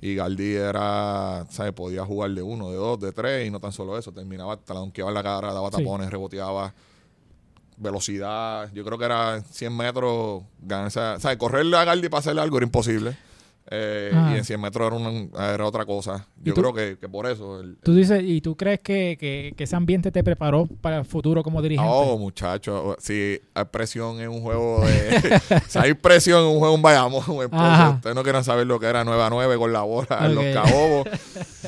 [0.00, 1.72] Y Galdi era, ¿sabes?
[1.72, 4.12] Podía jugar de uno, de dos, de tres, y no tan solo eso.
[4.12, 5.78] Terminaba, te la donkeaba en la cara, daba Sí.
[5.78, 6.72] tapones, reboteaba,
[7.76, 8.70] velocidad.
[8.72, 11.36] Yo creo que era 100 metros, ganarse, ¿sabes?
[11.36, 13.16] Correrle a Galdi para hacerle algo era imposible.
[13.70, 16.26] Eh, y en 100 metros era, una- era otra cosa.
[16.42, 16.60] Yo tú?
[16.62, 17.60] creo que, que por eso.
[17.60, 21.04] el- Tú dices, ¿y tú crees que, que, que ese ambiente te preparó para el
[21.04, 21.90] futuro como dirigente?
[21.92, 25.40] Oh, muchacho, si hay presión en un juego de...
[25.68, 29.04] si hay presión en un juego en Bayamón, ustedes no quieren saber lo que era
[29.04, 31.08] 9 a 9 con la bola en los cabobos.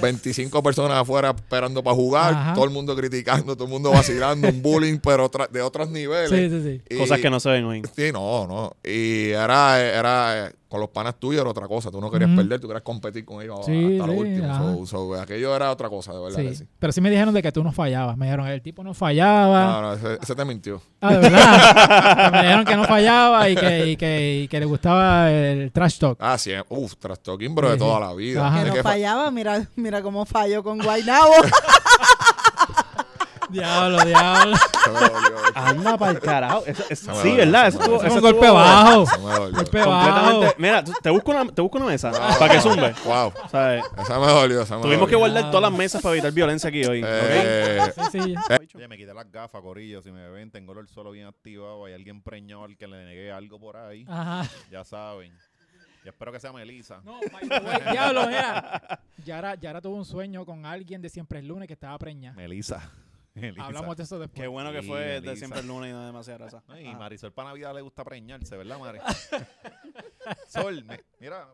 [0.01, 2.55] 25 personas afuera esperando para jugar, Ajá.
[2.55, 6.31] todo el mundo criticando, todo el mundo vacilando, un bullying, pero otra- de otros niveles.
[6.31, 6.95] sí, sí, sí.
[6.95, 7.83] Y- Cosas que no se ven hoy.
[7.97, 8.77] Sí, no, no.
[8.85, 11.91] Y era, era con los panas tuyos era otra cosa.
[11.91, 14.51] Tú no querías perder, tú querías competir con ellos Sí, hasta lo sí, último.
[14.53, 14.63] ajá.
[14.63, 16.47] So- so, aquello era otra cosa, de verdad Sí.
[16.47, 16.65] que sí.
[16.79, 18.17] Pero sí me dijeron de que tú no fallabas.
[18.17, 19.65] Me dijeron, el tipo no fallaba.
[19.67, 20.81] No, no, ese, ese te mintió.
[21.01, 22.33] Ah, de verdad.
[22.33, 25.99] me dijeron que no fallaba y que, y que, y que le gustaba el trash
[25.99, 26.17] talk.
[26.21, 27.85] Ah, sí, uff, trash talking, pero Sí, de sí.
[27.85, 28.47] toda la vida.
[28.47, 28.63] Ajá.
[28.63, 31.33] Que no que fa- fallaba, mira, mira cómo falló con Guaynabo.
[33.51, 34.57] Diablo, diablo.
[35.55, 36.63] Anda para el carajo.
[36.67, 37.69] Eso- sí, ¿verdad?
[37.69, 37.97] Eso dolió.
[38.01, 39.07] Es eso un golpe estuvo bajo.
[39.07, 39.57] Se me dolió.
[39.57, 39.91] Golpe bajo.
[39.91, 40.55] Completamente.
[40.59, 42.95] Mira, te busco una, te busco una mesa para que zumbe.
[43.05, 43.33] Wow.
[43.51, 43.85] ¿Sabes?
[43.99, 46.85] Esa me dolió, esa me Tuvimos que guardar todas las mesas para evitar violencia aquí
[46.85, 47.03] hoy.
[47.03, 47.09] ¿ok?
[47.11, 48.35] Eh, Sí, sí.
[48.77, 50.03] Oye, me quité las gafas, corillo.
[50.03, 51.85] Si me ven, tengo el suelo bien activado.
[51.85, 54.05] Hay alguien preñado al que le negué algo por ahí.
[54.09, 54.49] Ajá.
[54.71, 55.33] Ya saben.
[56.05, 57.01] Y espero que sea Melissa.
[57.05, 57.21] No,
[57.93, 59.01] diablo, mira.
[59.25, 62.35] Yara, Yara tuvo un sueño con alguien de siempre el lunes que estaba preñada.
[62.37, 62.91] Melissa.
[63.59, 64.41] Hablamos de eso después.
[64.41, 66.63] Qué bueno que Sí, fue de siempre el lunes y no demasiada grasa.
[66.69, 66.97] No, Y Ah.
[66.99, 68.99] Marisol para Navidad le gusta preñarse, ¿verdad, Mari?
[70.49, 71.49] Sol, me- mira.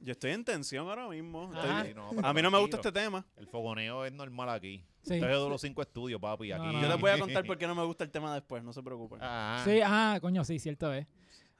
[0.00, 1.52] Yo estoy en tensión ahora mismo.
[1.54, 3.24] Estoy- no, a mí no me gusta este tema.
[3.36, 4.84] El fogoneo es normal aquí.
[5.02, 5.14] Sí.
[5.14, 6.50] Esto es de los cinco estudios, papi.
[6.50, 6.66] No, Aquí.
[6.76, 8.72] no, Yo les voy a contar por qué no me gusta el tema después, no
[8.72, 9.18] se preocupen.
[9.22, 11.06] Ah, Sí, ah, coño, sí, cierto es.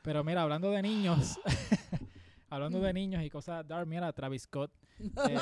[0.03, 1.39] Pero mira, hablando de niños,
[2.51, 4.71] hablando de niños y cosas dark, mira, Travis Scott.
[5.01, 5.37] eh,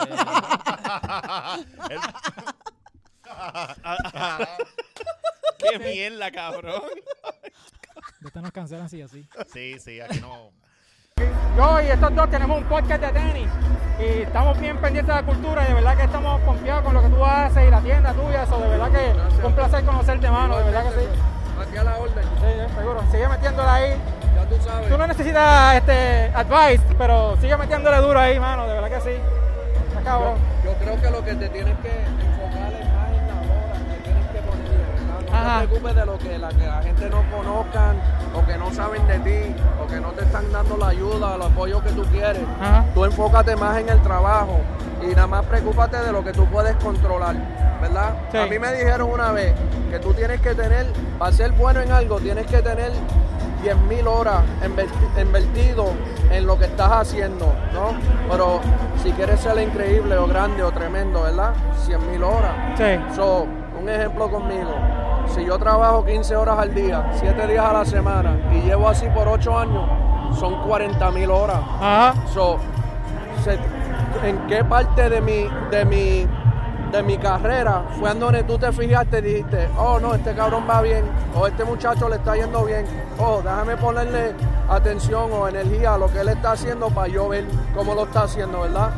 [5.58, 6.82] ¡Qué mierda, cabrón!
[8.20, 9.26] de esta nos cancelan sí así.
[9.52, 10.50] Sí, sí, aquí no.
[11.56, 13.48] Yo y estos dos tenemos un podcast de tenis
[14.00, 17.02] y estamos bien pendientes de la cultura y de verdad que estamos confiados con lo
[17.02, 20.28] que tú haces y la tienda tuya, eso de verdad que fue un placer conocerte,
[20.30, 21.06] mano, de verdad que sí.
[21.60, 23.02] Aquí a la orden, Sí, sí, seguro.
[23.12, 23.90] Sigue metiéndola ahí.
[24.34, 24.88] ya tú sabes.
[24.88, 29.16] Tú no necesitas este advice, pero sigue metiéndole duro ahí, mano, de verdad que sí.
[29.88, 30.34] Está cabrón.
[30.64, 31.90] Yo creo que lo que te tienes que
[35.44, 35.60] Ajá.
[35.60, 37.96] te preocupes de lo que la, que la gente no conozcan
[38.34, 41.42] o que no saben de ti o que no te están dando la ayuda, el
[41.42, 42.42] apoyo que tú quieres.
[42.60, 42.84] Ajá.
[42.94, 44.60] Tú enfócate más en el trabajo
[45.02, 47.36] y nada más preocúpate de lo que tú puedes controlar,
[47.80, 48.14] ¿verdad?
[48.32, 48.38] Sí.
[48.38, 49.52] A mí me dijeron una vez
[49.90, 50.86] que tú tienes que tener,
[51.18, 52.90] para ser bueno en algo, tienes que tener
[53.62, 55.86] 10 mil horas inverti- invertido
[56.30, 57.92] en lo que estás haciendo, ¿no?
[58.30, 58.60] Pero
[59.02, 61.52] si quieres ser increíble o grande o tremendo, ¿verdad?
[61.86, 62.52] 100 mil horas.
[62.76, 62.98] Sí.
[63.14, 63.46] So,
[63.80, 64.70] un ejemplo conmigo.
[65.28, 69.06] Si yo trabajo 15 horas al día, 7 días a la semana y llevo así
[69.14, 69.84] por 8 años,
[70.38, 71.58] son 40 mil horas.
[71.80, 72.14] Ajá.
[72.32, 72.58] So,
[73.42, 73.58] se-
[74.28, 76.26] ¿en qué parte de mi, de mi,
[76.92, 80.64] de mi carrera fue en donde tú te fijaste y dijiste, oh no, este cabrón
[80.68, 82.86] va bien, o este muchacho le está yendo bien,
[83.18, 84.34] oh, déjame ponerle
[84.68, 88.22] atención o energía a lo que él está haciendo para yo ver cómo lo está
[88.22, 88.90] haciendo, ¿verdad?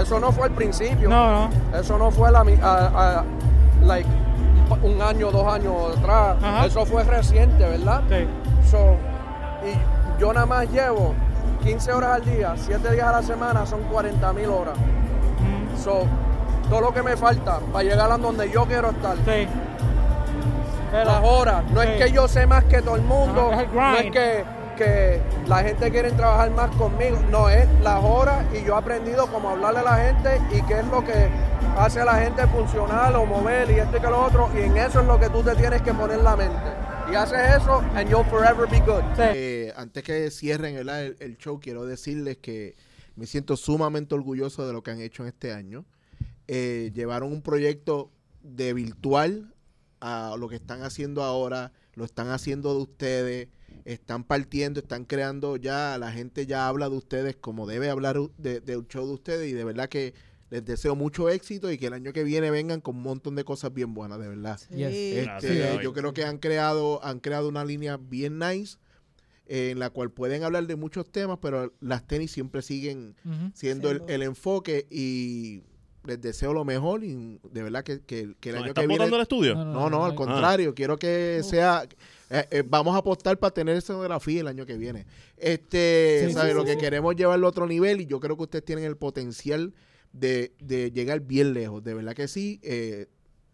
[0.00, 1.08] Eso no fue al principio.
[1.08, 1.78] No, no.
[1.78, 3.24] Eso no fue la, mi- a- a-
[3.82, 4.08] like,
[4.82, 6.36] un año, dos años atrás.
[6.42, 6.66] Ajá.
[6.66, 8.02] Eso fue reciente, ¿verdad?
[8.08, 8.26] Sí.
[8.70, 8.96] So,
[9.66, 11.14] y yo nada más llevo
[11.62, 14.76] 15 horas al día, 7 días a la semana, son 40 mil horas.
[14.78, 15.76] Mm.
[15.82, 16.02] So,
[16.68, 19.16] todo lo que me falta para llegar a donde yo quiero estar.
[19.24, 19.46] Sí.
[20.92, 21.64] Las horas.
[21.70, 21.88] No Sí.
[21.88, 23.50] es que yo sé más que todo el mundo.
[23.52, 24.44] Ajá, es el no es que,
[24.76, 27.18] que la gente quiere trabajar más conmigo.
[27.30, 30.78] No, es las horas y yo he aprendido cómo hablarle a la gente y qué
[30.80, 31.28] es lo que
[31.76, 34.50] hace a la gente funcionar o mover y esto y que lo otro.
[34.54, 36.56] Y en eso es lo que tú te tienes que poner la mente.
[37.10, 39.02] Y haces eso and you'll forever be good.
[39.18, 42.76] Eh, antes que cierren el, el show, quiero decirles que
[43.16, 45.84] me siento sumamente orgulloso de lo que han hecho en este año.
[46.46, 48.10] Eh, llevaron un proyecto
[48.42, 49.54] de virtual
[50.00, 53.48] a lo que están haciendo ahora, lo están haciendo de ustedes,
[53.84, 58.60] están partiendo, están creando ya, la gente ya habla de ustedes como debe hablar de-
[58.60, 60.14] del show de ustedes y de verdad que
[60.50, 63.44] les deseo mucho éxito y que el año que viene vengan con un montón de
[63.44, 64.58] cosas bien buenas, de verdad.
[64.70, 64.88] Yes.
[64.94, 68.78] Este, yo creo que han creado, han creado una línea bien nice
[69.46, 73.14] eh, en la cual pueden hablar de muchos temas, pero las tenis siempre siguen
[73.54, 75.62] siendo el, enfoque y
[76.04, 78.88] les deseo lo mejor y de verdad que, que- que el ¿Nos año ¿Estás que
[78.88, 79.04] viene...
[79.04, 79.54] el estudio?
[79.54, 81.86] No, no, al contrario, quiero que sea...
[82.30, 85.04] eh, eh, vamos a apostar para tener escenografía el año que viene.
[85.36, 86.50] Este, Sí, ¿sabe?
[86.50, 86.78] sí, Lo sí, que sí.
[86.78, 89.72] queremos llevarlo a otro nivel y yo creo que ustedes tienen el potencial
[90.12, 91.82] de, de llegar bien lejos.
[91.84, 92.60] De verdad que sí.
[92.62, 93.06] eh,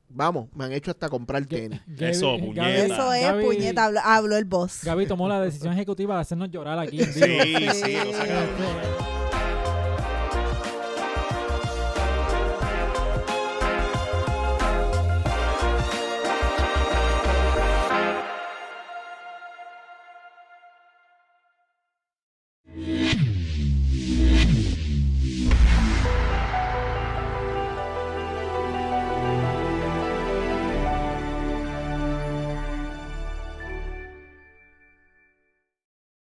[0.08, 1.80] vamos, me han hecho hasta comprar tenis.
[1.88, 2.76] Gaby- Eso, puñeta.
[2.76, 4.80] Eso es, Gaby- puñeta, habló, habló el boss.
[4.84, 7.00] Gaby tomó la decisión ejecutiva de hacernos llorar aquí.
[7.00, 7.72] en Sí, vivo.
[7.72, 9.13] sí, o sea que- Este,